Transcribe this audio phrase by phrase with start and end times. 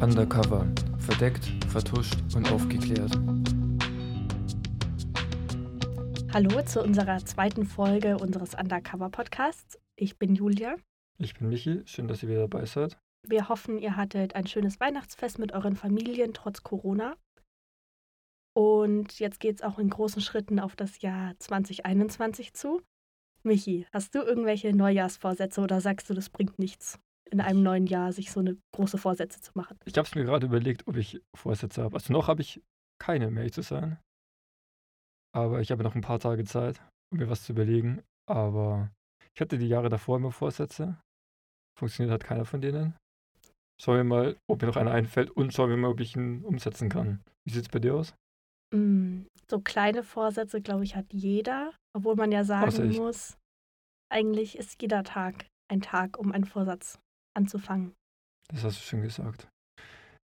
[0.00, 0.64] Undercover.
[0.98, 3.10] Verdeckt, vertuscht und aufgeklärt.
[6.32, 9.76] Hallo zu unserer zweiten Folge unseres Undercover Podcasts.
[9.96, 10.76] Ich bin Julia.
[11.18, 11.82] Ich bin Michi.
[11.86, 12.96] Schön, dass ihr wieder dabei seid.
[13.26, 17.16] Wir hoffen, ihr hattet ein schönes Weihnachtsfest mit euren Familien trotz Corona.
[18.54, 22.82] Und jetzt geht es auch in großen Schritten auf das Jahr 2021 zu.
[23.42, 28.12] Michi, hast du irgendwelche Neujahrsvorsätze oder sagst du, das bringt nichts, in einem neuen Jahr
[28.12, 29.78] sich so eine große Vorsätze zu machen?
[29.84, 31.94] Ich habe es mir gerade überlegt, ob ich Vorsätze habe.
[31.94, 32.62] Also noch habe ich
[33.00, 33.98] keine, mehr zu sein.
[35.34, 36.80] Aber ich habe noch ein paar Tage Zeit,
[37.12, 38.02] um mir was zu überlegen.
[38.28, 38.90] Aber
[39.34, 41.00] ich hatte die Jahre davor immer Vorsätze.
[41.78, 42.96] Funktioniert hat keiner von denen.
[43.80, 46.44] Schauen wir mal, ob mir noch einer einfällt und schauen wir mal, ob ich ihn
[46.44, 47.22] umsetzen kann.
[47.46, 48.14] Wie sieht es bei dir aus?
[48.74, 51.72] Mm, so kleine Vorsätze, glaube ich, hat jeder.
[51.96, 53.38] Obwohl man ja sagen muss,
[54.12, 56.98] eigentlich ist jeder Tag ein Tag, um einen Vorsatz
[57.38, 57.94] anzufangen.
[58.48, 59.46] Das hast du schon gesagt.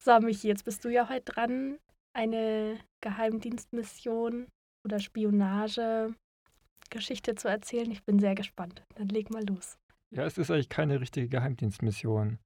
[0.01, 1.81] So, Michi, jetzt bist du ja heute dran,
[2.14, 4.47] eine Geheimdienstmission
[4.84, 7.91] oder Spionage-Geschichte zu erzählen.
[7.91, 8.84] Ich bin sehr gespannt.
[8.95, 9.79] Dann leg mal los.
[10.14, 12.39] Ja, es ist eigentlich keine richtige Geheimdienstmission.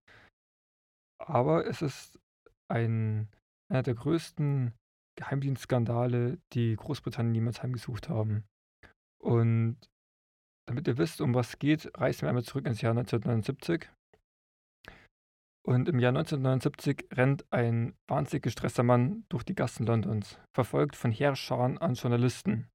[1.19, 2.21] Aber es ist
[2.69, 3.29] ein,
[3.71, 4.73] einer der größten
[5.17, 8.45] Geheimdienstskandale, die Großbritannien niemals heimgesucht haben.
[9.23, 9.77] Und
[10.67, 13.91] damit ihr wisst, um was es geht, reisen wir einmal zurück ins Jahr 1979.
[15.65, 21.13] Und im Jahr 1979 rennt ein wahnsinnig gestresster Mann durch die Gassen Londons, verfolgt von
[21.13, 22.69] Heerscharen an Journalisten.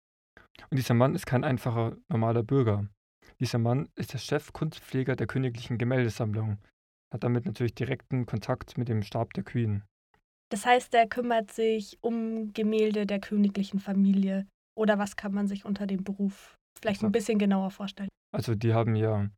[0.69, 2.87] Und dieser Mann ist kein einfacher, normaler Bürger.
[3.39, 6.59] Dieser Mann ist der Chef-Kunstpfleger der Königlichen Gemäldesammlung,
[7.13, 9.83] hat damit natürlich direkten Kontakt mit dem Stab der Queen.
[10.49, 14.47] Das heißt, er kümmert sich um Gemälde der königlichen Familie.
[14.77, 18.09] Oder was kann man sich unter dem Beruf vielleicht ein bisschen genauer vorstellen?
[18.33, 19.29] Also die haben ja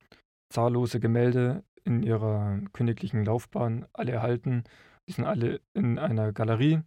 [0.53, 4.64] zahllose Gemälde in ihrer königlichen Laufbahn alle erhalten.
[5.08, 6.81] Die sind alle in einer Galerie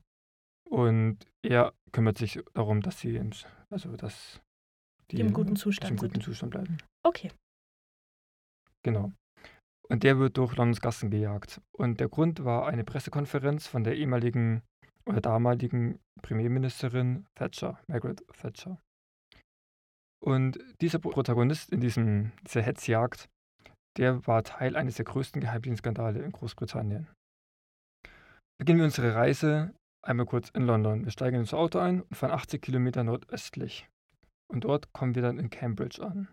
[0.69, 3.34] und er kümmert sich darum, dass sie in,
[3.71, 4.41] also dass
[5.10, 6.78] die, die im guten Zustand, im guten Zustand bleiben.
[7.04, 7.31] Okay.
[8.82, 9.12] Genau.
[9.88, 11.60] Und der wird durch Londons Gassen gejagt.
[11.77, 14.62] Und der Grund war eine Pressekonferenz von der ehemaligen
[15.04, 18.81] oder damaligen Premierministerin Thatcher, Margaret Thatcher.
[20.22, 23.28] Und dieser Protagonist in diesem, dieser Hetzjagd,
[23.97, 27.08] der war Teil eines der größten Geheimdienstskandale in Großbritannien.
[28.58, 31.04] Beginnen wir unsere Reise einmal kurz in London.
[31.04, 33.88] Wir steigen ins Auto ein und fahren 80 Kilometer nordöstlich.
[34.50, 36.28] Und dort kommen wir dann in Cambridge an.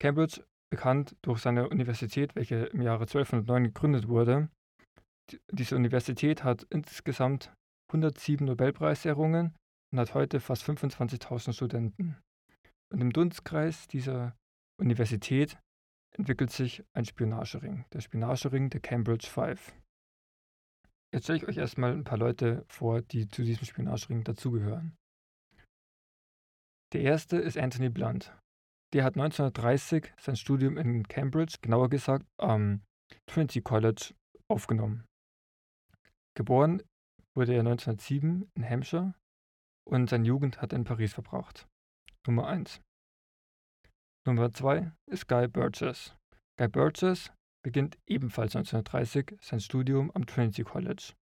[0.00, 4.48] Cambridge bekannt durch seine Universität, welche im Jahre 1209 gegründet wurde.
[5.52, 7.52] Diese Universität hat insgesamt
[7.90, 9.54] 107 Nobelpreisehrungen
[9.92, 12.16] und hat heute fast 25.000 Studenten.
[12.92, 14.34] Und im Dunstkreis dieser
[14.80, 15.58] Universität
[16.20, 19.74] entwickelt sich ein Spionagering, der Spionagering der Cambridge Five.
[21.12, 24.96] Jetzt stelle ich euch erstmal ein paar Leute vor, die zu diesem Spionagering dazugehören.
[26.92, 28.36] Der erste ist Anthony Blunt.
[28.92, 32.82] Der hat 1930 sein Studium in Cambridge, genauer gesagt am
[33.26, 34.14] Trinity College,
[34.48, 35.06] aufgenommen.
[36.36, 36.82] Geboren
[37.34, 39.14] wurde er 1907 in Hampshire
[39.88, 41.66] und seine Jugend hat er in Paris verbracht.
[42.26, 42.82] Nummer 1.
[44.30, 46.14] Nummer 2 ist Guy Burgess.
[46.56, 47.32] Guy Burgess
[47.64, 51.14] beginnt ebenfalls 1930 sein Studium am Trinity College.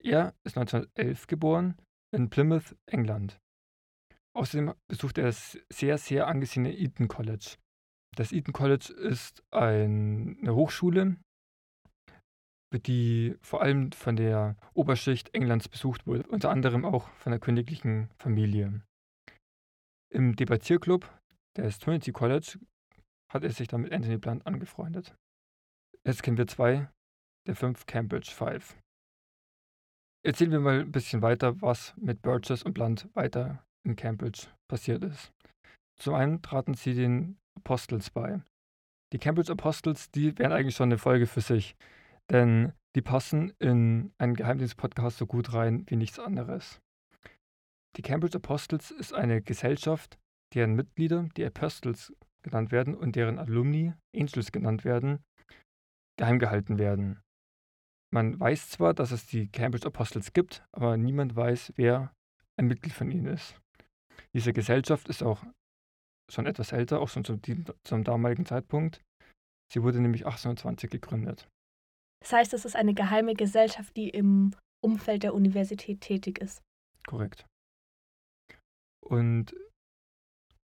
[0.00, 1.76] Er ist 1911 geboren
[2.14, 3.40] in Plymouth, England.
[4.36, 7.56] Außerdem besucht er das sehr, sehr angesehene Eton College.
[8.16, 11.16] Das Eton College ist ein, eine Hochschule,
[12.72, 18.10] die vor allem von der Oberschicht Englands besucht wurde, unter anderem auch von der königlichen
[18.16, 18.80] Familie.
[20.14, 21.10] Im Debattierclub
[21.56, 22.58] des Trinity College
[23.32, 25.16] hat er sich dann mit Anthony Blunt angefreundet.
[26.04, 26.90] Jetzt kennen wir zwei
[27.46, 28.76] der fünf Cambridge Five.
[30.24, 35.02] Erzählen wir mal ein bisschen weiter, was mit Burgess und Blunt weiter in Cambridge passiert
[35.02, 35.32] ist.
[35.98, 38.42] Zum einen traten sie den Apostles bei.
[39.12, 41.76] Die Cambridge Apostles, die wären eigentlich schon eine Folge für sich,
[42.30, 46.80] denn die passen in einen Geheimdienst-Podcast so gut rein wie nichts anderes.
[47.96, 50.18] Die Cambridge Apostles ist eine Gesellschaft,
[50.54, 52.12] deren Mitglieder, die Apostles
[52.42, 55.24] genannt werden und deren Alumni, Angels genannt werden,
[56.18, 57.22] geheim gehalten werden.
[58.12, 62.12] Man weiß zwar, dass es die Cambridge Apostles gibt, aber niemand weiß, wer
[62.58, 63.58] ein Mitglied von ihnen ist.
[64.34, 65.42] Diese Gesellschaft ist auch
[66.30, 67.40] schon etwas älter, auch schon zum,
[67.84, 69.02] zum damaligen Zeitpunkt.
[69.72, 71.48] Sie wurde nämlich 1820 gegründet.
[72.20, 76.62] Das heißt, es ist eine geheime Gesellschaft, die im Umfeld der Universität tätig ist.
[77.06, 77.46] Korrekt.
[79.00, 79.54] Und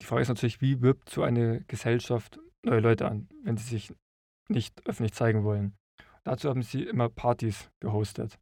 [0.02, 3.94] die Frage ist natürlich, wie wirbt so eine Gesellschaft neue Leute an, wenn sie sich
[4.48, 5.76] nicht öffentlich zeigen wollen?
[6.24, 8.36] Dazu haben sie immer Partys gehostet.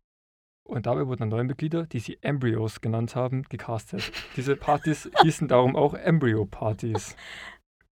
[0.67, 4.11] Und dabei wurden neue Mitglieder, die sie Embryos genannt haben, gecastet.
[4.37, 7.15] Diese Partys hießen darum auch Embryo-Partys.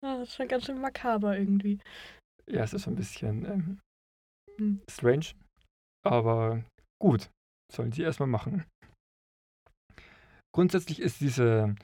[0.02, 1.78] Ah, das ist schon ganz schön makaber irgendwie.
[2.46, 3.80] Ja, es ist ein bisschen ähm,
[4.58, 4.82] Hm.
[4.90, 5.28] strange.
[6.04, 6.62] Aber
[7.00, 7.30] gut,
[7.72, 8.64] sollen sie erstmal machen.
[10.54, 11.74] Grundsätzlich ist diese,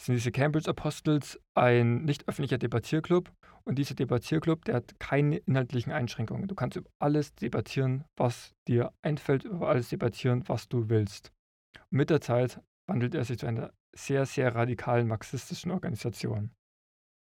[0.00, 3.32] sind diese Cambridge Apostles ein nicht öffentlicher Debattierclub
[3.64, 6.48] und dieser Debattierclub, der hat keine inhaltlichen Einschränkungen.
[6.48, 11.32] Du kannst über alles debattieren, was dir einfällt, über alles debattieren, was du willst.
[11.90, 16.52] Und mit der Zeit wandelt er sich zu einer sehr, sehr radikalen marxistischen Organisation.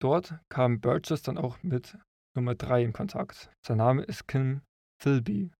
[0.01, 1.97] Dort kam Burgess dann auch mit
[2.35, 3.51] Nummer 3 in Kontakt.
[3.65, 4.61] Sein Name ist Kim
[5.01, 5.51] Philby.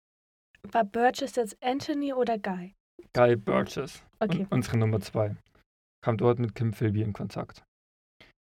[0.72, 2.76] War Burgess jetzt Anthony oder Guy?
[3.14, 4.48] Guy Burgess, Okay.
[4.50, 5.36] unsere Nummer 2,
[6.08, 7.66] kam dort mit Kim Philby in Kontakt.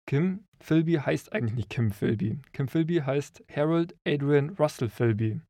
[0.07, 2.39] Kim Philby heißt eigentlich nicht Kim Philby.
[2.53, 5.41] Kim Philby heißt Harold Adrian Russell Philby.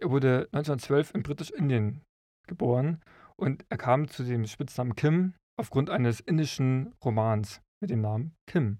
[0.00, 2.00] Er wurde 1912 in Britisch-Indien
[2.48, 3.02] geboren
[3.38, 8.78] und er kam zu dem Spitznamen Kim aufgrund eines indischen Romans mit dem Namen Kim.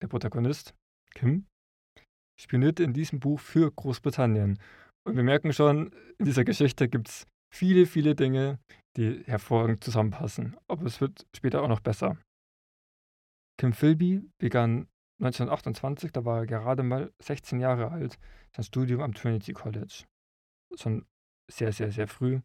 [0.00, 0.72] Der Protagonist,
[1.16, 1.46] Kim,
[2.40, 4.60] spionierte in diesem Buch für Großbritannien.
[5.04, 5.90] Und wir merken schon,
[6.20, 8.60] in dieser Geschichte gibt es viele, viele Dinge,
[8.96, 10.56] die hervorragend zusammenpassen.
[10.68, 12.16] Aber es wird später auch noch besser.
[13.58, 14.88] Kim Philby begann
[15.20, 18.18] 1928, da war er gerade mal 16 Jahre alt,
[18.54, 20.04] sein Studium am Trinity College.
[20.74, 21.06] Schon
[21.50, 22.40] sehr, sehr, sehr früh.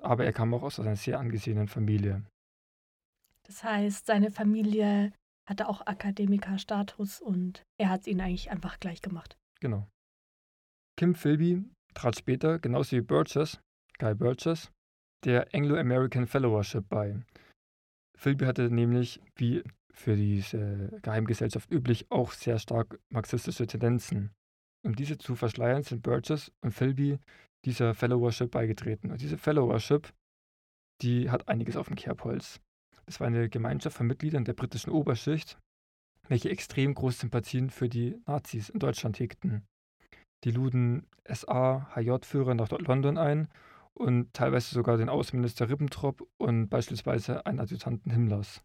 [0.00, 2.24] Aber er kam auch aus einer sehr angesehenen Familie.
[3.46, 5.12] Das heißt, seine Familie
[5.46, 9.36] hatte auch Akademikerstatus und er hat es ihnen eigentlich einfach gleich gemacht.
[9.60, 9.88] Genau.
[10.96, 13.58] Kim Philby trat später, genauso wie Burgess,
[13.98, 14.70] Guy Burgess,
[15.24, 17.20] der Anglo-American Fellowship bei.
[18.16, 19.62] Philby hatte nämlich, wie
[19.92, 24.30] für diese Geheimgesellschaft üblich, auch sehr stark marxistische Tendenzen.
[24.84, 27.18] Um diese zu verschleiern, sind Burgess und Philby
[27.64, 29.10] dieser Fellowship beigetreten.
[29.10, 30.12] Und diese Fellowship,
[31.02, 32.60] die hat einiges auf dem Kerbholz.
[33.06, 35.58] Es war eine Gemeinschaft von Mitgliedern der britischen Oberschicht,
[36.28, 39.64] welche extrem große Sympathien für die Nazis in Deutschland hegten.
[40.44, 43.48] Die luden SA, HJ-Führer nach London ein
[44.00, 48.64] und teilweise sogar den Außenminister Ribbentrop und beispielsweise einen Adjutanten Himmlers.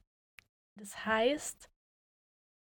[0.79, 1.69] Das heißt,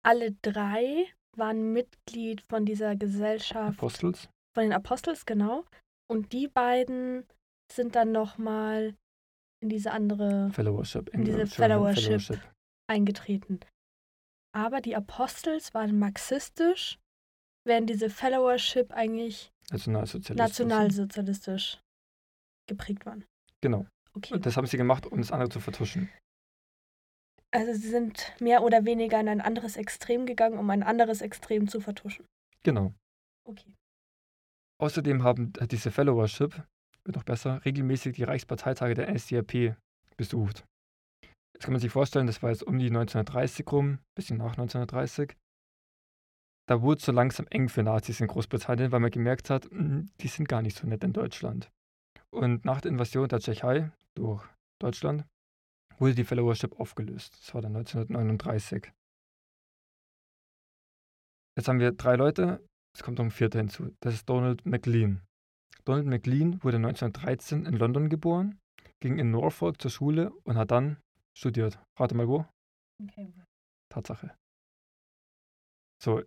[0.05, 4.29] alle drei waren Mitglied von dieser Gesellschaft, Apostels?
[4.55, 5.65] von den Apostels, genau.
[6.11, 7.27] Und die beiden
[7.73, 8.95] sind dann nochmal
[9.63, 11.09] in diese andere Fellowship.
[11.15, 12.41] In diese Anglo-German Fellowship.
[12.91, 13.61] eingetreten.
[14.55, 16.99] Aber die Apostels waren marxistisch,
[17.65, 20.67] während diese Fellowship eigentlich Nationalsozialistisch.
[20.67, 21.81] nationalsozialistisch
[22.71, 23.25] geprägt waren.
[23.61, 23.87] Genau.
[24.15, 24.35] Okay.
[24.35, 26.09] Und das haben sie gemacht, um das andere zu vertuschen.
[27.53, 31.69] Also sie sind mehr oder weniger in ein anderes Extrem gegangen, um ein anderes Extrem
[31.69, 32.25] zu vertuschen.
[32.63, 32.95] Genau.
[33.45, 33.75] Okay.
[34.81, 36.63] Außerdem haben hat diese Fellowship,
[37.05, 39.77] wird noch besser, regelmäßig die Reichsparteitage der NSDAP
[40.17, 40.65] besucht.
[41.55, 45.37] Jetzt kann man sich vorstellen, das war jetzt um die 1930 rum, bisschen nach 1930.
[46.69, 50.07] Da wurde es so langsam eng für Nazis in Großbritannien, weil man gemerkt hat, mm,
[50.21, 51.69] die sind gar nicht so nett in Deutschland.
[52.33, 54.47] Und nach der Invasion der Tschechei durch
[54.81, 55.25] Deutschland
[55.99, 57.37] wurde die Fellowship aufgelöst.
[57.41, 58.93] Das war dann 1939.
[61.57, 63.95] Jetzt haben wir drei Leute, es kommt noch ein vierter hinzu.
[64.01, 65.23] Das ist Donald MacLean.
[65.85, 68.59] Donald MacLean wurde 1913 in London geboren,
[69.01, 70.99] ging in Norfolk zur Schule und hat dann
[71.37, 71.83] studiert.
[71.99, 72.47] Rate mal wo?
[73.03, 73.33] okay.
[73.91, 74.37] Tatsache.
[76.03, 76.23] So,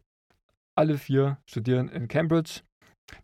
[0.78, 2.62] alle vier studieren in Cambridge.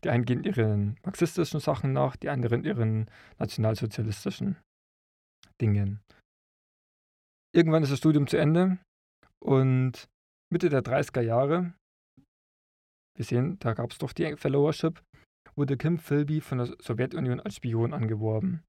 [0.03, 4.57] Die einen gehen ihren marxistischen Sachen nach, die anderen ihren nationalsozialistischen
[5.61, 6.01] Dingen.
[7.55, 8.77] Irgendwann ist das Studium zu Ende
[9.43, 10.07] und
[10.51, 11.73] Mitte der 30er Jahre,
[13.15, 15.03] wir sehen, da gab es doch die Fellowship,
[15.55, 18.63] wurde Kim Philby von der Sowjetunion als Spion angeworben.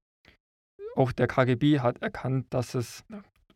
[0.95, 3.05] Auch der KGB hat erkannt, dass es,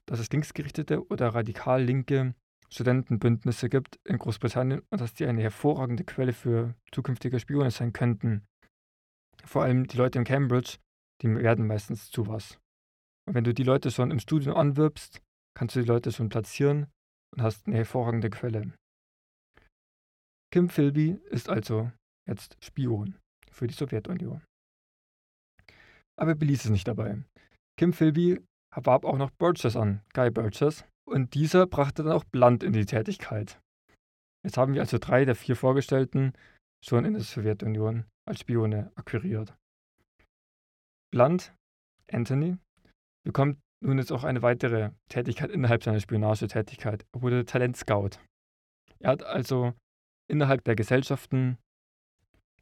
[0.06, 2.34] dass es linksgerichtete oder radikal linke
[2.70, 8.46] Studentenbündnisse gibt in Großbritannien und dass die eine hervorragende Quelle für zukünftige Spione sein könnten.
[9.44, 10.78] Vor allem die Leute in Cambridge,
[11.22, 12.60] die werden meistens zu was.
[13.28, 15.22] Und wenn du die Leute schon im Studium anwirbst,
[15.58, 16.88] kannst du die Leute schon platzieren
[17.34, 18.74] und hast eine hervorragende Quelle.
[20.52, 21.92] Kim Philby ist also
[22.28, 23.18] jetzt Spion
[23.52, 24.42] für die Sowjetunion.
[26.18, 27.24] Aber er beließ es nicht dabei.
[27.78, 28.42] Kim Philby
[28.74, 32.86] warb auch noch Burgess an, Guy Burgess, und dieser brachte dann auch Blunt in die
[32.86, 33.60] Tätigkeit.
[34.44, 36.34] Jetzt haben wir also drei der vier Vorgestellten
[36.84, 39.56] schon in der Sowjetunion als Spione akquiriert.
[41.12, 41.54] Blunt,
[42.12, 42.58] Anthony,
[43.24, 47.06] bekommt nun jetzt auch eine weitere Tätigkeit innerhalb seiner Spionagetätigkeit.
[47.14, 48.20] Er wurde Talentscout.
[49.00, 49.74] Er hat also
[50.28, 51.58] innerhalb der Gesellschaften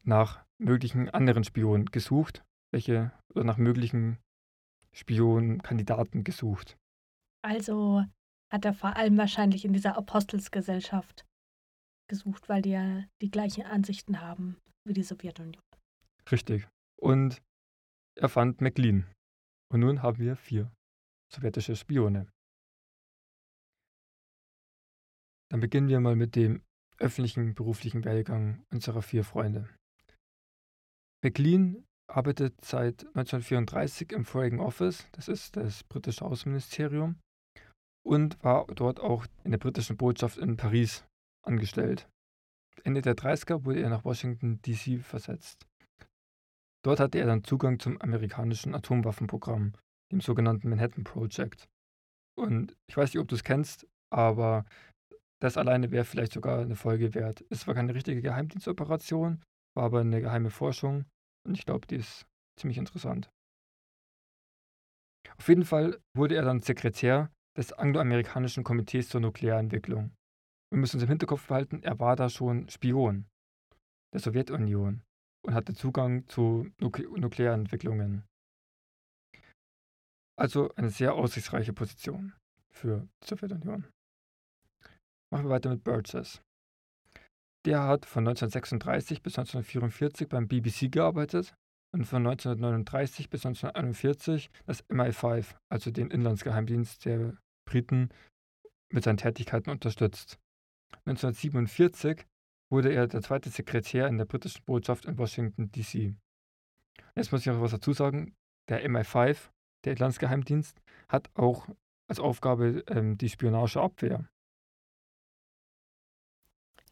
[0.02, 4.18] nach möglichen anderen Spionen gesucht, welche oder nach möglichen
[4.94, 6.76] Spionenkandidaten gesucht.
[7.42, 8.04] Also
[8.54, 11.26] hat er vor allem wahrscheinlich in dieser Apostelsgesellschaft
[12.08, 15.60] gesucht, weil die ja die gleichen Ansichten haben wie die Sowjetunion.
[16.30, 16.68] Richtig.
[16.96, 17.42] Und
[18.16, 19.10] er fand McLean.
[19.72, 20.70] Und nun haben wir vier
[21.32, 22.28] sowjetische Spione.
[25.50, 26.62] Dann beginnen wir mal mit dem
[26.98, 29.68] öffentlichen beruflichen Werdegang unserer vier Freunde.
[31.24, 37.18] McLean arbeitet seit 1934 im Foreign Office, das ist das britische Außenministerium,
[38.04, 41.04] und war dort auch in der britischen Botschaft in Paris
[41.44, 42.08] angestellt.
[42.82, 44.98] Ende der 30er wurde er nach Washington, D.C.
[44.98, 45.66] versetzt.
[46.84, 49.72] Dort hatte er dann Zugang zum amerikanischen Atomwaffenprogramm,
[50.12, 51.66] dem sogenannten Manhattan Project.
[52.36, 54.66] Und ich weiß nicht, ob du es kennst, aber
[55.40, 57.44] das alleine wäre vielleicht sogar eine Folge wert.
[57.48, 59.42] Es war keine richtige Geheimdienstoperation,
[59.74, 61.06] war aber eine geheime Forschung
[61.46, 62.26] und ich glaube, die ist
[62.58, 63.30] ziemlich interessant.
[65.38, 70.12] Auf jeden Fall wurde er dann Sekretär des angloamerikanischen Komitees zur Nuklearentwicklung.
[70.70, 73.26] Wir müssen uns im Hinterkopf behalten, er war da schon Spion
[74.12, 75.02] der Sowjetunion
[75.44, 78.24] und hatte Zugang zu Nuk Nuklearentwicklungen.
[80.36, 82.32] Also eine sehr aussichtsreiche Position
[82.70, 83.86] für die Sowjetunion.
[85.30, 86.42] Machen wir weiter mit Burgess.
[87.64, 91.54] Der hat von 1936 bis 1944 beim BBC gearbeitet
[91.92, 98.10] und von 1939 bis 1941 das MI5, also den Inlandsgeheimdienst der Briten,
[98.92, 100.38] mit seinen Tätigkeiten unterstützt.
[101.06, 102.26] 1947
[102.70, 106.14] wurde er der zweite Sekretär in der britischen Botschaft in Washington, D.C.
[107.14, 108.34] Jetzt muss ich noch was dazu sagen.
[108.68, 109.50] Der MI5,
[109.84, 111.68] der Inlandsgeheimdienst, hat auch
[112.08, 114.28] als Aufgabe ähm, die Spionageabwehr.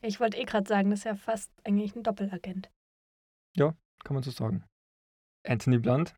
[0.00, 2.71] Ich wollte eh gerade sagen, das ist ja fast eigentlich ein Doppelagent.
[3.57, 4.64] Ja, kann man so sagen.
[5.47, 6.14] Anthony Blunt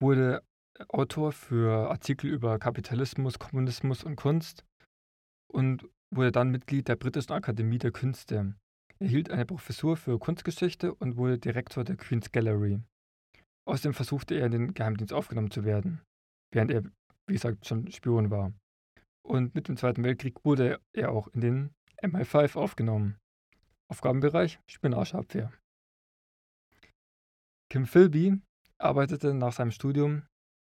[0.00, 0.42] wurde
[0.88, 4.64] Autor für Artikel über Kapitalismus, Kommunismus und Kunst
[5.52, 8.54] und wurde dann Mitglied der Britischen Akademie der Künste.
[8.98, 12.80] Er hielt eine Professur für Kunstgeschichte und wurde Direktor der Queen's Gallery.
[13.66, 16.00] Außerdem versuchte er in den Geheimdienst aufgenommen zu werden,
[16.52, 16.82] während er,
[17.26, 18.52] wie gesagt, schon Spion war.
[19.22, 23.18] Und mit dem Zweiten Weltkrieg wurde er auch in den MI5 aufgenommen.
[23.88, 25.52] Aufgabenbereich Spionageabwehr.
[27.70, 28.40] Kim Philby
[28.78, 30.22] arbeitete nach seinem Studium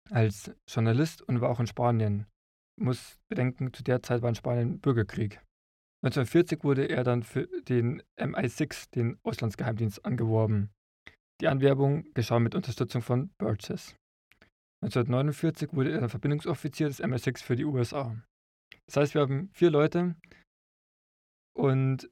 [0.09, 2.25] als Journalist und war auch in Spanien.
[2.79, 5.41] Muss bedenken, zu der Zeit war in Spanien Bürgerkrieg.
[6.03, 10.71] 1940 wurde er dann für den MI6, den Auslandsgeheimdienst, angeworben.
[11.41, 13.95] Die Anwerbung geschah mit Unterstützung von Burgess.
[14.83, 18.15] 1949 wurde er dann Verbindungsoffizier des MI6 für die USA.
[18.87, 20.15] Das heißt, wir haben vier Leute
[21.55, 22.09] und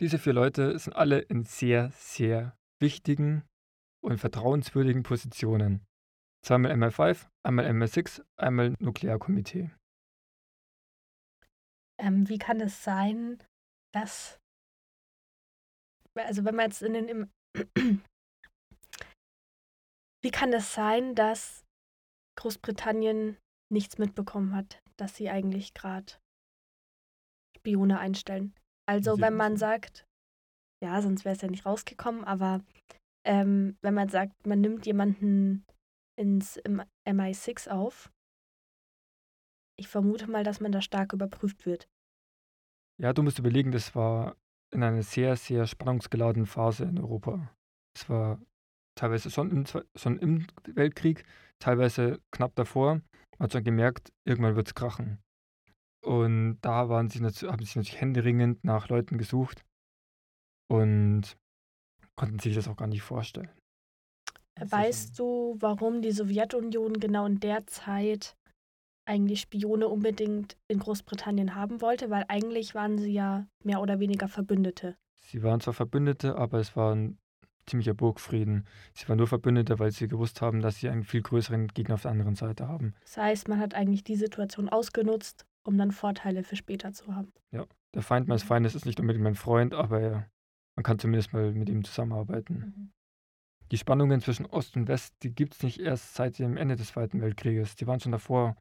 [0.00, 3.44] diese vier Leute sind alle in sehr, sehr wichtigen
[4.02, 5.85] und vertrauenswürdigen Positionen.
[6.46, 9.72] Zweimal MI5, einmal MI6, einmal Nuklearkomitee.
[11.98, 13.42] Ähm, wie kann es sein,
[13.92, 14.38] dass,
[16.14, 17.30] also wenn man jetzt in den, im,
[20.22, 21.64] wie kann es sein, dass
[22.38, 23.38] Großbritannien
[23.72, 26.12] nichts mitbekommen hat, dass sie eigentlich gerade
[27.56, 28.54] Spione einstellen?
[28.88, 30.06] Also wenn man sagt,
[30.80, 32.64] ja, sonst wäre es ja nicht rausgekommen, aber
[33.26, 35.66] ähm, wenn man sagt, man nimmt jemanden
[36.16, 38.10] ins im MI6 auf,
[39.78, 41.88] ich vermute mal, dass man da stark überprüft wird.
[43.00, 44.36] Ja, du musst überlegen, das war
[44.72, 47.54] in einer sehr, sehr spannungsgeladenen Phase in Europa.
[47.94, 48.40] Es war
[48.98, 51.24] teilweise schon im, schon im Weltkrieg,
[51.58, 53.02] teilweise knapp davor.
[53.38, 55.18] Man hat schon gemerkt, irgendwann wird es krachen.
[56.02, 59.64] Und da waren sie haben sie natürlich händeringend nach Leuten gesucht
[60.70, 61.36] und
[62.16, 63.50] konnten sich das auch gar nicht vorstellen.
[64.58, 68.36] Weißt du, warum die Sowjetunion genau in der Zeit
[69.04, 72.10] eigentlich Spione unbedingt in Großbritannien haben wollte?
[72.10, 74.96] Weil eigentlich waren sie ja mehr oder weniger Verbündete.
[75.20, 77.18] Sie waren zwar Verbündete, aber es war ein
[77.66, 78.66] ziemlicher Burgfrieden.
[78.94, 82.02] Sie waren nur Verbündete, weil sie gewusst haben, dass sie einen viel größeren Gegner auf
[82.02, 82.94] der anderen Seite haben.
[83.02, 87.32] Das heißt, man hat eigentlich die Situation ausgenutzt um dann Vorteile für später zu haben.
[87.50, 90.30] Ja, der Feind meines Feindes ist nicht unbedingt mein Freund, aber er,
[90.76, 92.54] man kann zumindest mal mit ihm zusammenarbeiten.
[92.54, 92.92] Mhm.
[93.70, 96.88] Die Spannungen zwischen Ost und West, die gibt es nicht erst seit dem Ende des
[96.88, 97.74] Zweiten Weltkrieges.
[97.76, 98.56] Die waren schon davor,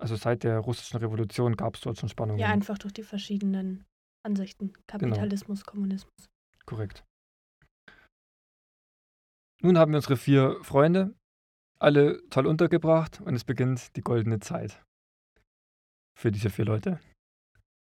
[0.00, 2.40] also seit der russischen Revolution gab es dort schon Spannungen.
[2.40, 3.84] Ja, einfach durch die verschiedenen
[4.24, 4.72] Ansichten.
[4.86, 5.70] Kapitalismus, genau.
[5.70, 6.28] Kommunismus.
[6.66, 7.04] Korrekt.
[9.62, 11.14] Nun haben wir unsere vier Freunde,
[11.78, 14.82] alle toll untergebracht und es beginnt die goldene Zeit
[16.18, 17.00] für diese vier Leute.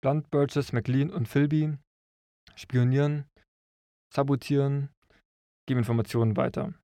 [0.03, 1.79] Blunt, Burgess, McLean und Philby
[2.57, 3.25] spionieren,
[4.13, 4.91] sabotieren,
[5.67, 6.75] geben Informationen weiter.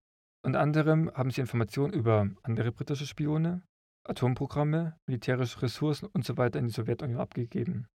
[0.45, 3.63] Unter anderem haben sie Informationen über andere britische Spione,
[4.09, 7.87] Atomprogramme, militärische Ressourcen und so in die Sowjetunion abgegeben.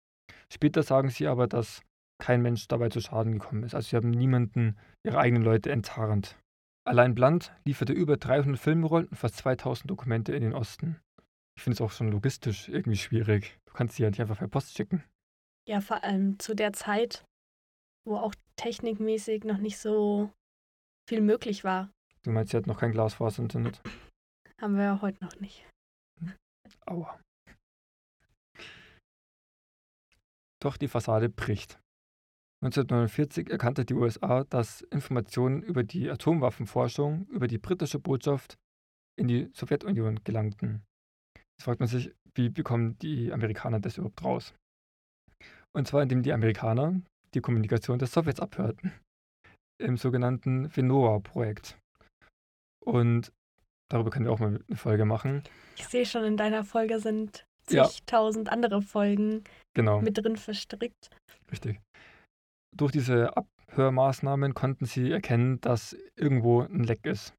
[0.52, 1.82] Später sagen sie aber, dass
[2.22, 3.74] kein Mensch dabei zu Schaden gekommen ist.
[3.75, 6.38] Also sie haben niemanden, ihre eigenen Leute enttarnt.
[6.86, 11.00] Allein Blunt lieferte über 300 Filmrollen und fast 2000 Dokumente in den Osten.
[11.58, 13.60] Ich finde es auch schon logistisch irgendwie schwierig.
[13.66, 15.04] Du kannst sie ja nicht einfach per Post schicken.
[15.68, 17.25] Ja, vor allem zu der Zeit,
[18.06, 20.32] wo auch technikmäßig noch nicht so
[21.13, 21.91] viel möglich war.
[22.24, 23.79] Du meinst, sie hat noch kein Glasfaserinternet?
[24.60, 25.70] Haben wir ja heute noch nicht.
[26.88, 27.20] Aua.
[30.60, 31.79] Doch die Fassade bricht.
[32.63, 38.55] 1949 erkannte die USA, dass Informationen über die Atomwaffenforschung über die britische Botschaft
[39.15, 40.82] in die Sowjetunion gelangten.
[41.36, 44.55] Jetzt fragt man sich, wie bekommen die Amerikaner das überhaupt raus?
[45.75, 47.00] Und zwar indem die Amerikaner
[47.36, 48.93] die Kommunikation der Sowjets abhörten.
[49.84, 51.78] Im sogenannten Venoa-Projekt.
[52.86, 53.34] Und
[53.90, 55.44] darüber können wir auch mal eine Folge machen.
[55.75, 58.54] Ich sehe schon, in deiner Folge sind zigtausend ja.
[58.54, 60.02] andere Folgen genau.
[60.02, 61.10] mit drin verstrickt.
[61.52, 61.82] Richtig.
[62.75, 67.34] Durch diese Abhörmaßnahmen konnten sie erkennen, dass irgendwo ein Leck ist.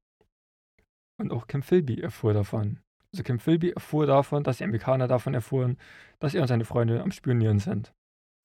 [1.19, 2.79] Und auch Kim Philby erfuhr davon.
[3.11, 5.77] Also Kim Philby erfuhr davon, dass die Amerikaner davon erfuhren,
[6.19, 7.91] dass er und seine Freunde am Spionieren sind.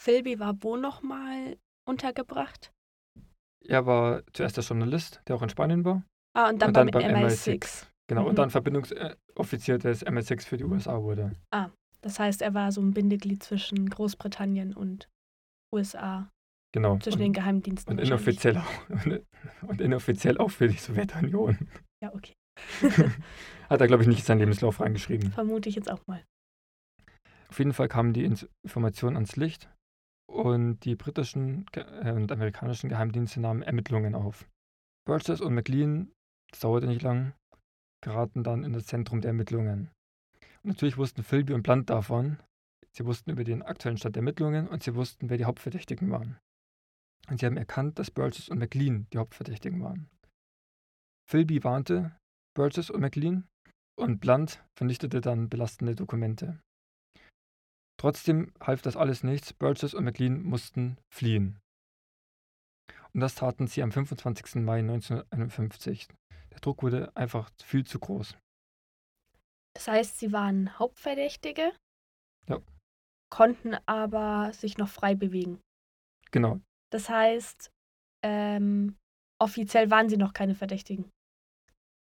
[0.00, 2.73] Philby war wo nochmal untergebracht?
[3.66, 6.04] Er war zuerst der Journalist, der auch in Spanien war.
[6.36, 7.58] Ah, und dann, und dann beim, beim MI6.
[7.58, 7.86] MI6.
[8.08, 8.28] Genau, mhm.
[8.28, 11.32] und dann Verbindungsoffizier des MI6 für die USA wurde.
[11.52, 15.08] Ah, das heißt, er war so ein Bindeglied zwischen Großbritannien und
[15.74, 16.28] USA.
[16.72, 16.98] Genau.
[16.98, 17.98] Zwischen und, den Geheimdiensten.
[17.98, 18.88] Und inoffiziell, auch,
[19.68, 21.58] und inoffiziell auch für die Sowjetunion.
[22.02, 22.32] Ja, okay.
[23.68, 25.32] Hat er, glaube ich, nicht in seinen Lebenslauf reingeschrieben.
[25.32, 26.24] Vermute ich jetzt auch mal.
[27.48, 29.68] Auf jeden Fall kamen die Informationen ans Licht
[30.30, 34.49] und die britischen äh, und amerikanischen Geheimdienste nahmen Ermittlungen auf.
[35.06, 36.12] Burgess und McLean,
[36.50, 37.34] das dauerte nicht lang,
[38.02, 39.90] geraten dann in das Zentrum der Ermittlungen.
[40.62, 42.38] Und natürlich wussten Philby und Blunt davon.
[42.93, 46.38] Sie wussten über den aktuellen Stand der Ermittlungen und sie wussten, wer die Hauptverdächtigen waren.
[47.28, 50.08] Und sie haben erkannt, dass Burgess und McLean die Hauptverdächtigen waren.
[51.28, 52.16] Philby warnte
[52.56, 53.47] Burgess und McLean
[53.97, 56.60] und Blunt vernichtete dann belastende Dokumente.
[58.00, 59.52] Trotzdem half das alles nichts.
[59.52, 61.60] Burgess und McLean mussten fliehen.
[63.13, 64.54] Und das taten sie am 25.
[64.63, 66.08] Mai 1951.
[66.50, 68.39] Der Druck wurde einfach viel zu groß.
[69.75, 71.76] Das heißt, sie waren Hauptverdächtige,
[72.49, 72.63] ja.
[73.28, 75.60] konnten aber sich noch frei bewegen.
[76.30, 76.58] Genau.
[76.91, 77.71] Das heißt,
[78.25, 78.97] ähm,
[79.39, 81.10] offiziell waren sie noch keine Verdächtigen.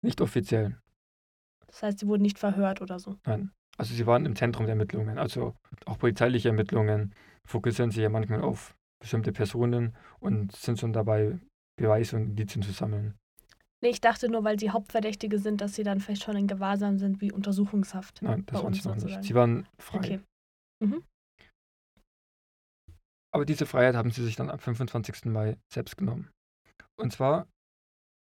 [0.03, 0.79] Nicht offiziell.
[1.65, 3.17] Das heißt, sie wurden nicht verhört oder so.
[3.25, 3.51] Nein.
[3.81, 5.17] Also sie waren im Zentrum der Ermittlungen.
[5.17, 5.55] Also
[5.87, 7.15] auch polizeiliche Ermittlungen
[7.47, 11.39] fokussieren sich ja manchmal auf bestimmte Personen und sind schon dabei,
[11.79, 13.17] Beweise und Indizien zu sammeln.
[13.83, 16.99] Nee, ich dachte nur, weil sie Hauptverdächtige sind, dass sie dann vielleicht schon in Gewahrsam
[16.99, 18.21] sind wie Untersuchungshaft.
[18.21, 19.23] Nein, das waren sie noch nicht.
[19.23, 19.97] Sie waren frei.
[19.97, 20.19] Okay.
[20.83, 21.03] Mhm.
[23.33, 25.25] Aber diese Freiheit haben sie sich dann am 25.
[25.25, 26.29] Mai selbst genommen.
[26.99, 27.47] Und zwar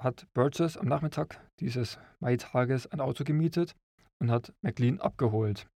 [0.04, 3.78] hat Burgess am Nachmittag dieses Maitages ein Auto gemietet
[4.20, 5.68] und hat McLean abgeholt.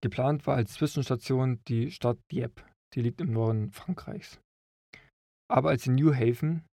[0.00, 2.62] Geplant war als Zwischenstation die Stadt Dieppe,
[2.94, 4.40] die liegt im Norden Frankreichs.
[5.48, 6.64] Aber als sie New Haven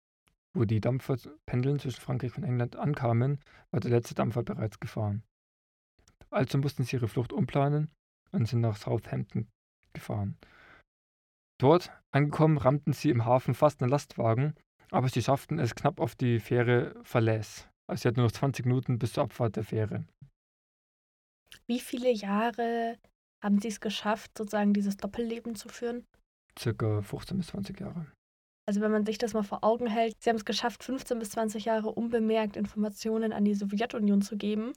[0.54, 5.22] wo die Dampfer pendeln zwischen Frankreich und England ankamen, war der letzte Dampfer bereits gefahren.
[6.30, 7.90] Also mussten sie ihre Flucht umplanen
[8.32, 9.48] und sind nach Southampton
[9.92, 10.36] gefahren.
[11.60, 14.54] Dort angekommen rammten sie im Hafen fast einen Lastwagen,
[14.90, 17.64] aber sie schafften es knapp auf die Fähre Falaise.
[17.88, 20.04] Also sie hatten nur noch 20 Minuten bis zur Abfahrt der Fähre.
[21.66, 22.98] Wie viele Jahre
[23.42, 26.06] haben sie es geschafft, sozusagen dieses Doppelleben zu führen?
[26.58, 28.06] Circa 15 bis 20 Jahre.
[28.68, 31.30] Also wenn man sich das mal vor Augen hält, sie haben es geschafft, 15 bis
[31.30, 34.72] 20 Jahre unbemerkt Informationen an die Sowjetunion zu geben.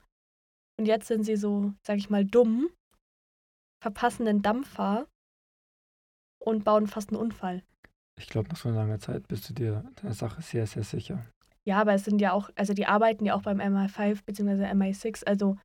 [0.78, 2.68] Und jetzt sind sie so, sag ich mal, dumm,
[3.82, 5.06] verpassen den Dampfer
[6.42, 7.62] und bauen fast einen Unfall.
[8.18, 11.24] Ich glaube, nach so einer langen Zeit bist du dir deiner Sache sehr, sehr sicher.
[11.64, 14.66] Ja, aber es sind ja auch, also die arbeiten ja auch beim MI5 bzw.
[14.66, 15.56] MI6, also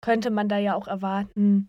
[0.00, 1.68] könnte man da ja auch erwarten,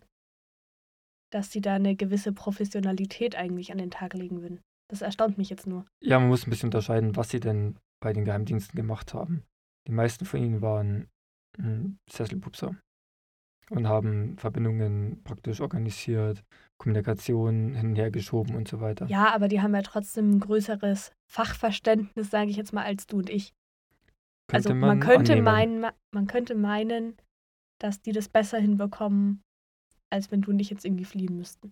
[1.31, 4.61] dass sie da eine gewisse Professionalität eigentlich an den Tag legen würden.
[4.89, 5.85] Das erstaunt mich jetzt nur.
[6.01, 9.43] Ja, man muss ein bisschen unterscheiden, was sie denn bei den Geheimdiensten gemacht haben.
[9.87, 11.07] Die meisten von ihnen waren
[12.09, 12.75] Sesselpupser
[13.69, 16.43] und haben Verbindungen praktisch organisiert,
[16.77, 19.05] Kommunikation hin und her geschoben und so weiter.
[19.07, 23.17] Ja, aber die haben ja trotzdem ein größeres Fachverständnis, sage ich jetzt mal, als du
[23.17, 23.53] und ich.
[24.47, 27.15] Könnte also man, man könnte meinen, man könnte meinen,
[27.81, 29.41] dass die das besser hinbekommen,
[30.11, 31.71] als wenn du und ich jetzt irgendwie fliehen müssten.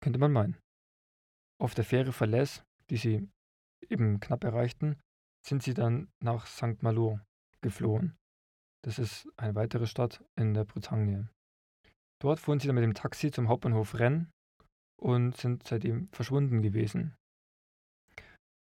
[0.00, 0.56] Könnte man meinen.
[1.60, 3.28] Auf der Fähre Falaise, die sie
[3.88, 4.98] eben knapp erreichten,
[5.46, 6.82] sind sie dann nach St.
[6.82, 7.20] Malo
[7.60, 8.16] geflohen.
[8.82, 11.28] Das ist eine weitere Stadt in der Bretagne.
[12.22, 14.28] Dort fuhren sie dann mit dem Taxi zum Hauptbahnhof Rennes
[14.98, 17.14] und sind seitdem verschwunden gewesen.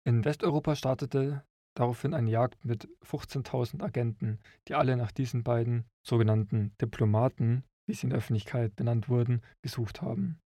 [0.06, 6.74] In Westeuropa startete daraufhin eine Jagd mit 15.000 Agenten, die alle nach diesen beiden sogenannten
[6.82, 10.40] Diplomaten, wie sie in der Öffentlichkeit benannt wurden, gesucht haben.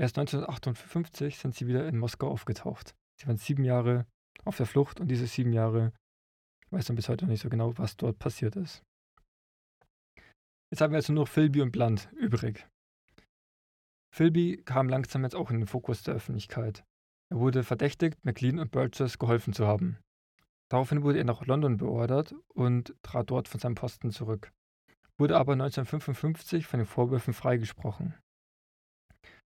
[0.00, 2.94] Erst 1958 sind sie wieder in Moskau aufgetaucht.
[3.20, 4.06] Sie waren sieben Jahre
[4.44, 5.92] auf der Flucht und diese sieben Jahre
[6.70, 8.82] weiß man bis heute noch nicht so genau, was dort passiert ist.
[10.72, 12.66] Jetzt haben wir also nur Philby und Blunt übrig.
[14.14, 16.82] Philby kam langsam jetzt auch in den Fokus der Öffentlichkeit.
[17.30, 19.98] Er wurde verdächtigt, McLean und Burgess geholfen zu haben.
[20.72, 24.54] Daraufhin wurde er nach London beordert und trat dort von seinem Posten zurück,
[25.18, 28.14] wurde aber 1955 von den Vorwürfen freigesprochen.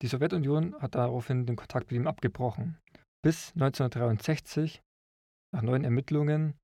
[0.01, 2.79] Die Sowjetunion hat daraufhin den Kontakt mit ihm abgebrochen,
[3.23, 4.81] bis 1963,
[5.53, 6.57] nach neuen Ermittlungen,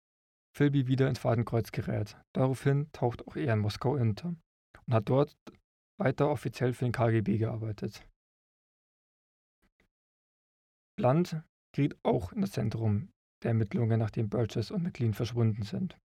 [0.58, 2.18] Philby wieder ins Fadenkreuz gerät.
[2.34, 4.30] Daraufhin taucht auch er in Moskau unter
[4.88, 5.38] und hat dort
[6.00, 8.04] weiter offiziell für den KGB gearbeitet.
[10.98, 11.40] Blunt
[11.72, 13.12] geriet auch in das Zentrum
[13.44, 15.98] der Ermittlungen, nachdem Burgess und McLean verschwunden sind.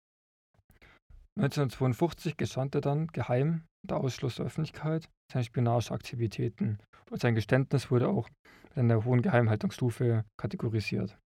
[1.37, 6.79] 1952 gestand er dann geheim unter Ausschluss der Öffentlichkeit seine Spionageaktivitäten
[7.11, 8.29] und sein Geständnis wurde auch
[8.69, 11.19] mit einer hohen Geheimhaltungsstufe kategorisiert.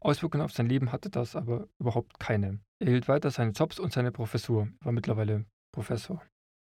[0.00, 2.60] Auswirkungen auf sein Leben hatte das aber überhaupt keine.
[2.80, 6.22] Er hielt weiter seine Jobs und seine Professur, war mittlerweile Professor.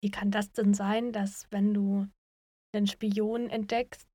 [0.03, 2.07] Wie kann das denn sein, dass wenn du
[2.73, 4.07] einen Spion entdeckst,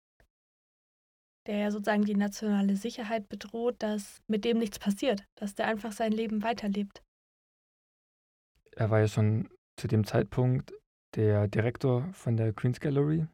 [1.47, 5.93] der ja sozusagen die nationale Sicherheit bedroht, dass mit dem nichts passiert, dass der einfach
[5.93, 7.03] sein Leben weiterlebt?
[8.73, 10.75] Er war ja schon zu dem Zeitpunkt
[11.15, 13.27] der Direktor von der Queen's Gallery.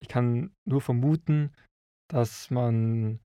[0.00, 1.52] Ich kann nur vermuten,
[2.08, 3.20] dass man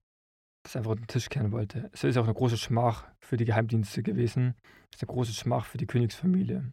[0.64, 1.90] das einfach unter den Tisch kehren wollte.
[1.92, 4.54] Es ist auch eine große Schmach für die Geheimdienste gewesen.
[4.90, 6.72] Es ist eine große Schmach für die Königsfamilie.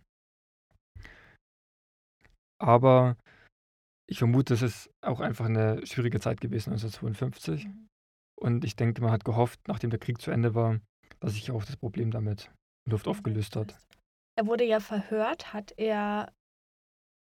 [2.59, 3.17] Aber
[4.07, 7.67] ich vermute, es ist auch einfach eine schwierige Zeit gewesen, 1952.
[7.67, 7.87] Mhm.
[8.39, 10.79] Und ich denke, man hat gehofft, nachdem der Krieg zu Ende war,
[11.19, 12.51] dass sich auch das Problem damit
[12.85, 13.77] in Luft aufgelöst hat.
[14.37, 15.53] Er wurde ja verhört.
[15.53, 16.31] Hat er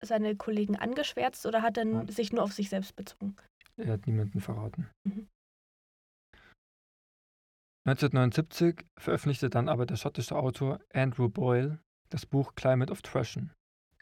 [0.04, 2.06] seine Kollegen angeschwärzt oder hat er ja.
[2.06, 3.34] sich nur auf sich selbst bezogen?
[3.76, 4.88] Er hat niemanden verraten.
[5.04, 5.28] Mhm.
[7.86, 13.52] 1979 veröffentlichte dann aber der schottische Autor Andrew Boyle das Buch Climate of Trashen,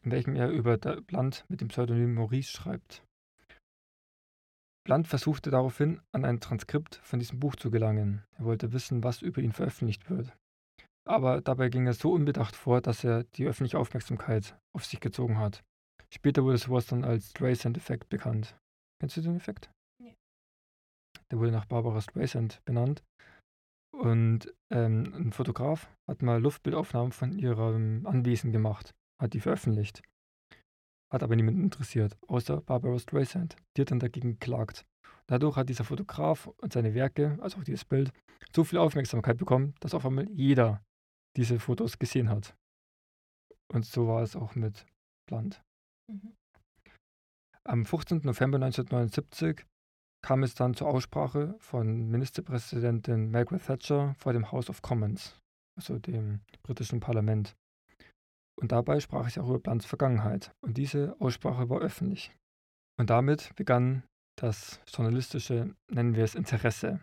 [0.06, 3.02] in welchem er über Blunt mit dem Pseudonym Maurice schreibt.
[4.84, 8.22] Blunt versuchte daraufhin, an ein Transkript von diesem Buch zu gelangen.
[8.38, 10.32] Er wollte wissen, was über ihn veröffentlicht wird.
[11.08, 15.38] Aber dabei ging er so unbedacht vor, dass er die öffentliche Aufmerksamkeit auf sich gezogen
[15.38, 15.64] hat.
[16.14, 18.56] Später wurde sowas dann als Streisand-Effekt bekannt.
[19.00, 19.70] Kennst du den Effekt?
[20.00, 20.14] Nee.
[21.32, 23.02] Der wurde nach Barbara Streisand benannt
[23.92, 30.02] und ähm, ein Fotograf hat mal Luftbildaufnahmen von ihrem Anwesen gemacht, hat die veröffentlicht.
[31.12, 33.56] Hat aber niemanden interessiert, außer Barbara Streisand.
[33.76, 34.84] Die hat dann dagegen geklagt.
[35.28, 38.12] Dadurch hat dieser Fotograf und seine Werke, also auch dieses Bild,
[38.54, 40.82] so viel Aufmerksamkeit bekommen, dass auf einmal jeder
[41.36, 42.56] diese Fotos gesehen hat.
[43.72, 44.86] Und so war es auch mit
[45.28, 45.62] Blunt.
[46.10, 46.34] Mhm.
[47.64, 48.18] Am 15.
[48.18, 49.66] November 1979
[50.22, 55.40] kam es dann zur Aussprache von Ministerpräsidentin Margaret Thatcher vor dem House of Commons,
[55.76, 57.56] also dem britischen Parlament.
[58.58, 60.54] Und dabei sprach sie auch über Blunts Vergangenheit.
[60.62, 62.34] Und diese Aussprache war öffentlich.
[62.98, 64.02] Und damit begann
[64.38, 67.00] das journalistische, nennen wir es Interesse.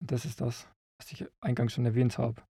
[0.00, 0.68] Und das ist das,
[0.98, 2.42] was ich eingangs schon erwähnt habe.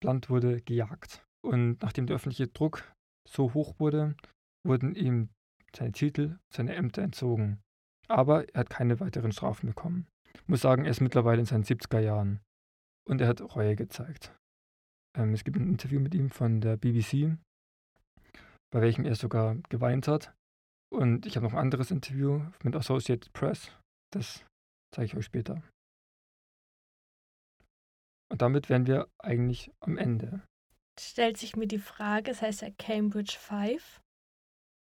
[0.00, 1.24] Blunt wurde gejagt.
[1.44, 2.92] Und nachdem der öffentliche Druck
[3.28, 4.16] so hoch wurde,
[4.64, 5.30] wurden ihm
[5.74, 7.60] seine Titel, seine Ämter entzogen.
[8.08, 10.06] Aber er hat keine weiteren Strafen bekommen.
[10.34, 12.40] Ich muss sagen, er ist mittlerweile in seinen 70er Jahren.
[13.06, 14.34] Und er hat Reue gezeigt.
[15.16, 17.36] Ähm, es gibt ein Interview mit ihm von der BBC,
[18.70, 20.34] bei welchem er sogar geweint hat.
[20.92, 23.72] Und ich habe noch ein anderes Interview mit Associated Press.
[24.12, 24.44] Das
[24.94, 25.62] zeige ich euch später.
[28.30, 30.42] Und damit wären wir eigentlich am Ende.
[30.98, 34.00] Stellt sich mir die Frage, es heißt ja Cambridge 5.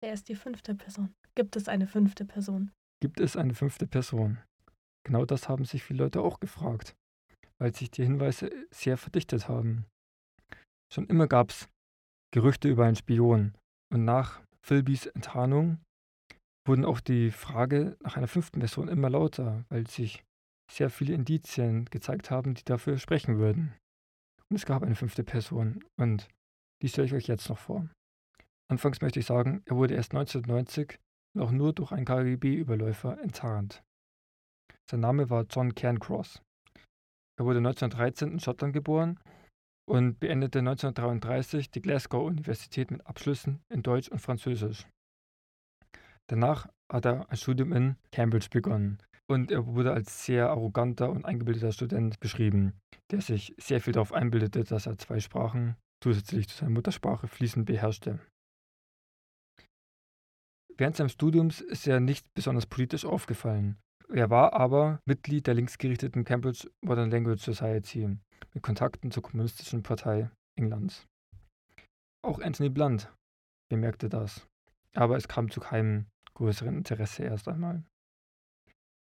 [0.01, 1.13] Wer ist die fünfte Person?
[1.35, 2.73] Gibt es eine fünfte Person?
[3.01, 4.39] Gibt es eine fünfte Person?
[5.05, 6.95] Genau das haben sich viele Leute auch gefragt,
[7.59, 9.87] weil sich die Hinweise sehr verdichtet haben.
[10.93, 11.69] Schon immer gab es
[12.33, 13.55] Gerüchte über einen Spion
[13.93, 15.81] und nach Philbys Enttarnung
[16.67, 20.25] wurden auch die Frage nach einer fünften Person immer lauter, weil sich
[20.71, 23.75] sehr viele Indizien gezeigt haben, die dafür sprechen würden.
[24.51, 26.29] Und es gab eine fünfte Person und
[26.83, 27.89] die stelle ich euch jetzt noch vor.
[28.71, 30.99] Anfangs möchte ich sagen, er wurde erst 1990
[31.35, 33.83] noch nur durch einen KGB-Überläufer enttarnt.
[34.91, 36.43] Sein Name war John Cairncross.
[37.39, 39.19] Er wurde 1913 in Schottland geboren
[39.89, 44.87] und beendete 1933 die Glasgow-Universität mit Abschlüssen in Deutsch und Französisch.
[46.27, 48.99] Danach hat er ein Studium in Cambridge begonnen
[49.29, 52.75] und er wurde als sehr arroganter und eingebildeter Student beschrieben,
[53.11, 57.65] der sich sehr viel darauf einbildete, dass er zwei Sprachen zusätzlich zu seiner Muttersprache fließend
[57.65, 58.21] beherrschte.
[60.77, 63.79] Während seines Studiums ist er nicht besonders politisch aufgefallen.
[64.11, 68.19] Er war aber Mitglied der linksgerichteten Cambridge Modern Language Society
[68.55, 71.07] mit Kontakten zur Kommunistischen Partei Englands.
[72.25, 73.13] Auch Anthony Blunt
[73.71, 74.47] bemerkte das,
[74.95, 77.85] aber es kam zu keinem größeren Interesse erst einmal.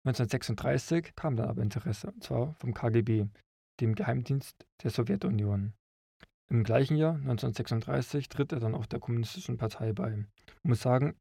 [0.07, 3.27] 1936 kam dann aber Interesse, und zwar vom KGB,
[3.81, 5.73] dem Geheimdienst der Sowjetunion.
[6.51, 10.25] Im gleichen Jahr, 1936, tritt er dann auch der Kommunistischen Partei bei.
[10.47, 11.15] Ich muss sagen,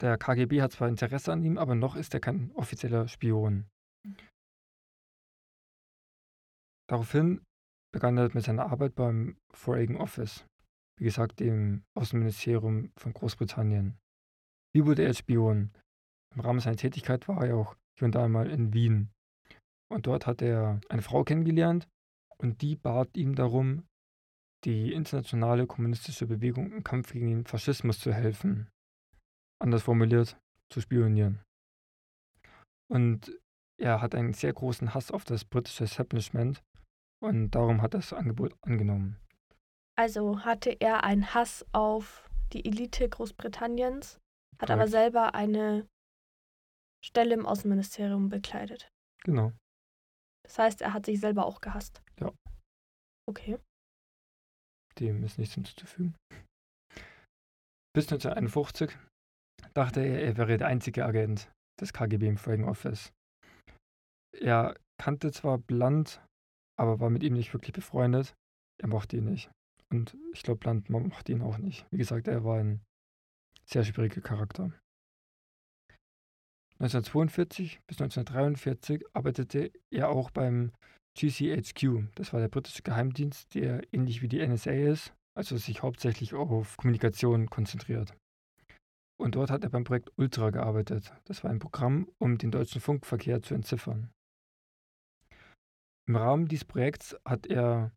[0.00, 3.66] der KGB hat zwar Interesse an ihm, aber noch ist er kein offizieller Spion.
[6.88, 7.44] Daraufhin
[7.92, 10.46] begann er mit seiner Arbeit beim Foreign Office,
[10.98, 13.98] wie gesagt, dem Außenministerium von Großbritannien.
[14.74, 15.72] Wie wurde er Spion?
[16.34, 19.10] Im Rahmen seiner Tätigkeit war er auch hier und da mal in Wien.
[19.88, 21.88] Und dort hat er eine Frau kennengelernt
[22.38, 23.86] und die bat ihm darum,
[24.64, 28.68] die internationale kommunistische Bewegung im Kampf gegen den Faschismus zu helfen.
[29.58, 30.38] Anders formuliert,
[30.70, 31.40] zu spionieren.
[32.88, 33.38] Und
[33.78, 36.62] er hat einen sehr großen Hass auf das britische Establishment
[37.26, 39.18] und darum hat er das Angebot angenommen.
[39.98, 44.18] Also hatte er einen Hass auf die Elite Großbritanniens,
[44.60, 45.86] hat aber selber eine
[47.04, 48.88] Stelle im Außenministerium bekleidet.
[49.24, 49.52] Genau.
[50.44, 52.02] Das heißt, er hat sich selber auch gehasst.
[52.20, 52.32] Ja.
[53.28, 53.58] Okay.
[54.98, 56.14] Dem ist nichts hinzuzufügen.
[57.94, 58.96] Bis 1951
[59.74, 63.12] dachte er, er wäre der einzige Agent des KGB im Foreign Office.
[64.38, 66.20] Er kannte zwar Blunt,
[66.76, 68.34] aber war mit ihm nicht wirklich befreundet.
[68.78, 69.50] Er mochte ihn nicht.
[69.90, 71.86] Und ich glaube, Blunt mochte ihn auch nicht.
[71.90, 72.80] Wie gesagt, er war ein
[73.64, 74.72] sehr schwieriger Charakter.
[76.78, 80.72] 1942 bis 1943 arbeitete er auch beim
[81.16, 82.10] GCHQ.
[82.14, 86.76] Das war der britische Geheimdienst, der ähnlich wie die NSA ist, also sich hauptsächlich auf
[86.76, 88.14] Kommunikation konzentriert.
[89.18, 91.14] Und dort hat er beim Projekt Ultra gearbeitet.
[91.24, 94.10] Das war ein Programm, um den deutschen Funkverkehr zu entziffern.
[96.08, 97.92] Im Rahmen dieses Projekts hat er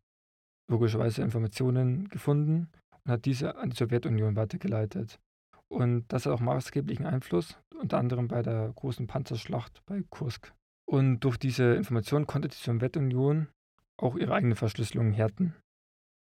[0.68, 2.68] logischerweise Informationen gefunden
[3.04, 5.20] und hat diese an die Sowjetunion weitergeleitet.
[5.68, 10.52] Und das hat auch maßgeblichen Einfluss, unter anderem bei der großen Panzerschlacht bei Kursk.
[10.86, 13.48] Und durch diese Informationen konnte die Sowjetunion
[13.96, 15.54] auch ihre eigene Verschlüsselung härten.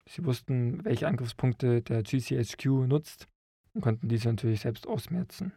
[0.07, 3.27] Sie wussten, welche Angriffspunkte der GCHQ nutzt
[3.73, 5.53] und konnten diese natürlich selbst ausmerzen.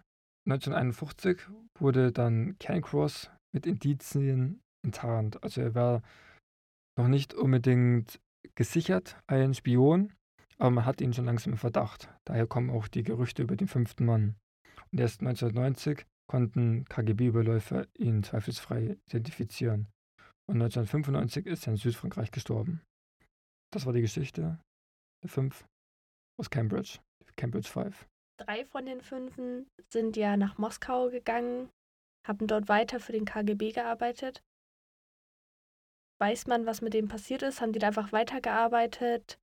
[0.47, 1.41] 1951
[1.79, 5.43] wurde dann Cairncross mit Indizien enttarnt.
[5.43, 6.03] Also er war
[6.99, 8.21] noch nicht unbedingt
[8.55, 10.13] gesichert, ein Spion,
[10.59, 12.09] aber man hat ihn schon langsam im Verdacht.
[12.25, 14.37] Daher kommen auch die Gerüchte über den fünften Mann.
[14.91, 19.89] Und erst 1990 konnten KGB-Überläufer ihn zweifelsfrei identifizieren.
[20.47, 22.83] Und 1995 ist er in Südfrankreich gestorben.
[23.73, 24.59] Das war die Geschichte
[25.23, 25.65] der fünf
[26.39, 26.99] aus Cambridge,
[27.37, 28.07] Cambridge 5.
[28.39, 31.71] Drei von den fünfen sind ja nach Moskau gegangen,
[32.27, 34.43] haben dort weiter für den KGB gearbeitet.
[36.23, 37.61] Weiß man, was mit denen passiert ist?
[37.61, 39.41] Haben die da einfach weitergearbeitet?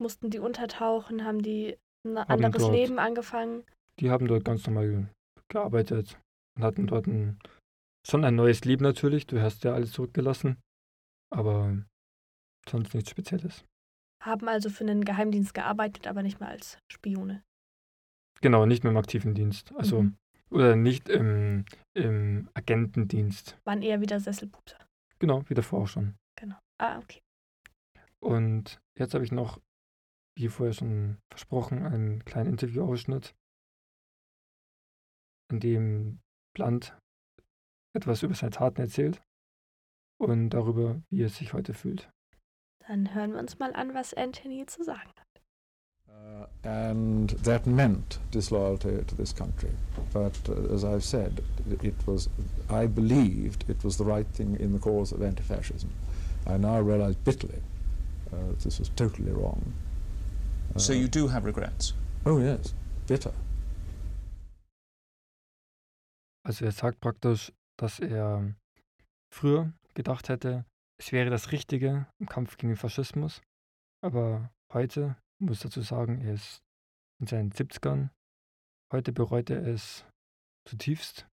[0.00, 1.24] Mussten die untertauchen?
[1.24, 3.64] Haben die ein haben anderes dort, Leben angefangen?
[3.98, 5.10] Die haben dort ganz normal
[5.48, 6.16] gearbeitet
[6.56, 7.40] und hatten dort ein,
[8.06, 9.26] schon ein neues Leben natürlich.
[9.26, 10.58] Du hast ja alles zurückgelassen,
[11.34, 11.76] aber
[12.68, 13.64] sonst nichts Spezielles.
[14.22, 17.42] Haben also für einen Geheimdienst gearbeitet, aber nicht mehr als Spione.
[18.42, 19.74] Genau, nicht mehr im aktiven Dienst.
[19.74, 20.16] Also, mhm.
[20.50, 21.64] oder nicht im,
[21.94, 23.58] im Agentendienst.
[23.64, 24.85] Waren eher wieder Sesselpupser.
[25.18, 26.16] Genau, wie davor auch schon.
[26.36, 26.56] Genau.
[26.78, 27.22] Ah, okay.
[28.20, 29.60] Und jetzt habe ich noch,
[30.36, 33.34] wie vorher schon versprochen, einen kleinen Interviewausschnitt,
[35.50, 36.20] in dem
[36.54, 36.98] Blunt
[37.94, 39.22] etwas über seine Taten erzählt
[40.18, 42.10] und darüber, wie er sich heute fühlt.
[42.86, 45.25] Dann hören wir uns mal an, was Anthony zu sagen hat.
[46.16, 49.70] Uh, and that meant disloyalty to this country.
[50.12, 51.42] But uh, as I've said,
[51.82, 52.28] it was,
[52.70, 55.90] I believed it was the right thing in the cause of anti-fascism.
[56.46, 57.62] I now realize bitterly
[58.32, 59.72] uh, this was totally wrong.
[60.76, 61.94] so you do have regrets?
[62.24, 62.74] Oh yes,
[63.06, 63.32] bitter.
[66.44, 68.54] Also er sagt praktisch, dass er
[69.32, 70.64] früher gedacht hätte,
[70.98, 73.42] es wäre das Richtige im Kampf gegen den Faschismus,
[74.00, 76.62] aber heute muss dazu sagen, er ist
[77.20, 78.10] in seinen 70ern.
[78.92, 80.04] Heute bereut er es
[80.66, 81.26] zutiefst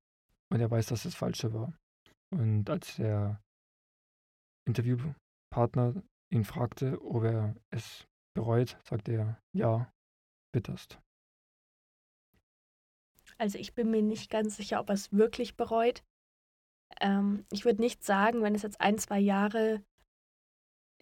[0.52, 1.74] und er weiß, dass es falsche war.
[2.32, 3.42] Und als er
[4.66, 9.92] Interviewpartner ihn fragte, ob er es bereut, sagte er ja,
[10.52, 11.00] bitterst.
[13.38, 16.04] Also ich bin mir nicht ganz sicher, ob er es wirklich bereut.
[17.00, 19.84] Ähm, ich würde nicht sagen, wenn es jetzt ein, zwei Jahre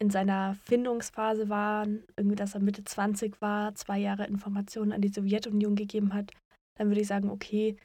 [0.02, 5.14] in seiner Findungsphase waren, irgendwie, dass er Mitte 20 war, zwei Jahre Informationen an die
[5.14, 6.32] Sowjetunion gegeben hat,
[6.78, 7.78] dann würde ich sagen, okay,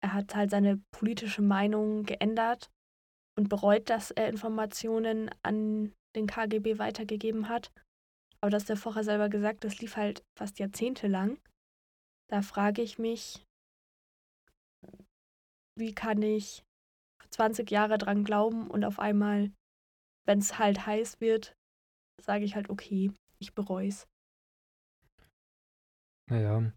[0.00, 2.70] er hat halt seine politische Meinung geändert
[3.36, 7.72] und bereut, dass er Informationen an den KGB weitergegeben hat.
[8.40, 11.36] Aber das hat er vorher selber gesagt, das lief halt fast jahrzehntelang.
[12.30, 13.44] Da frage ich mich,
[15.76, 16.62] wie kann ich
[17.30, 19.50] 20 Jahre dran glauben und auf einmal,
[20.26, 21.54] wenn es halt heiß wird,
[22.20, 24.06] sage ich halt, okay, ich bereue es.
[26.30, 26.72] Naja,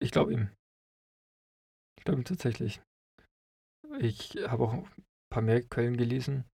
[0.00, 0.50] ich glaube ihm.
[1.98, 2.82] Ich glaube ihm tatsächlich.
[3.98, 6.44] Ich habe auch ein paar mehr Quellen gelesen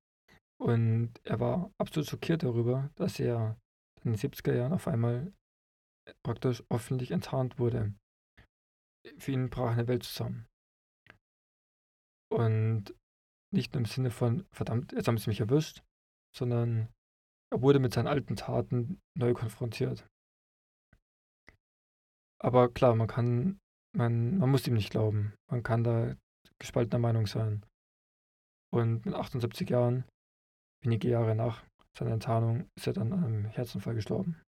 [0.61, 3.59] und er war absolut schockiert darüber, dass er
[4.03, 5.33] in den 70er Jahren auf einmal
[6.25, 7.95] praktisch öffentlich enttarnt wurde.
[9.19, 10.47] Für ihn brach eine Welt zusammen.
[12.31, 12.95] Und
[13.53, 15.83] nicht im Sinne von, verdammt, jetzt haben sie mich erwischt,
[16.35, 16.89] sondern
[17.53, 20.07] er wurde mit seinen alten Taten neu konfrontiert.
[22.41, 23.61] Aber klar, man kann,
[23.97, 25.35] man, man muss ihm nicht glauben.
[25.51, 26.17] Man kann da
[26.59, 27.67] gespaltener Meinung sein.
[28.73, 30.05] Und mit 78 Jahren,
[30.83, 31.65] wenige Jahre nach
[31.99, 34.41] seiner Enttarnung, ist er dann an einem Herzinfall gestorben.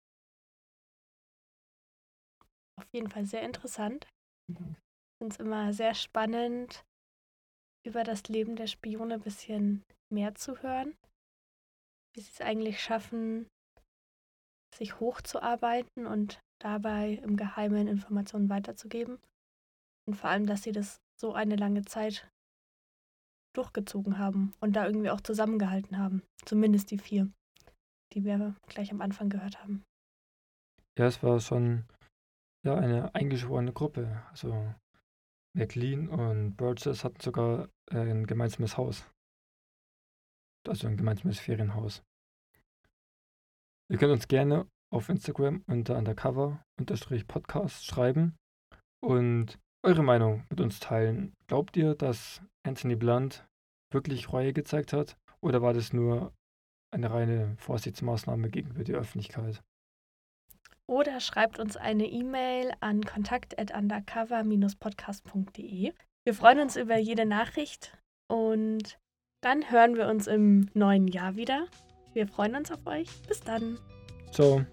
[2.80, 4.08] Auf jeden Fall sehr interessant.
[4.48, 6.86] Ich finde es immer sehr spannend,
[7.86, 10.96] über das Leben der Spione ein bisschen mehr zu hören.
[12.14, 13.48] Wie sie es eigentlich schaffen,
[14.76, 19.20] sich hochzuarbeiten und dabei im Geheimen Informationen weiterzugeben.
[20.08, 22.30] Und vor allem, dass sie das so eine lange Zeit
[23.54, 26.24] durchgezogen haben und da irgendwie auch zusammengehalten haben.
[26.46, 27.30] Zumindest die vier,
[28.14, 29.84] die wir gleich am Anfang gehört haben.
[30.98, 31.86] Ja, es war schon
[32.66, 34.24] ja, eine eingeschworene Gruppe.
[34.30, 34.74] Also
[35.54, 39.04] McLean und Burgess hatten sogar äh, ein gemeinsames Haus.
[40.68, 42.04] Also ein gemeinsames Ferienhaus.
[43.90, 48.36] Ihr könnt uns gerne auf Instagram unter undercover-podcast schreiben
[49.04, 51.34] und eure Meinung mit uns teilen.
[51.48, 53.46] Glaubt ihr, dass Anthony Blunt
[53.92, 56.34] wirklich Reue gezeigt hat oder war das nur
[56.92, 59.64] eine reine Vorsichtsmaßnahme gegenüber der Öffentlichkeit?
[60.92, 65.94] Oder schreibt uns eine E-Mail an kontakt@undercover-podcast.de.
[66.26, 69.00] Wir freuen uns über jede Nachricht und
[69.40, 71.68] dann hören wir uns im neuen Jahr wieder.
[72.12, 73.08] Wir freuen uns auf euch.
[73.26, 73.78] Bis dann.
[74.34, 74.66] Ciao.